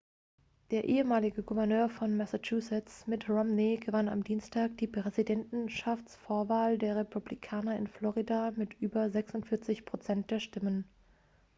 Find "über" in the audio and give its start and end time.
8.81-9.11